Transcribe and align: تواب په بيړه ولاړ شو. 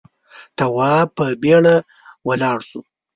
تواب 0.57 1.07
په 1.17 1.25
بيړه 1.41 1.75
ولاړ 2.27 2.57
شو. 2.69 2.81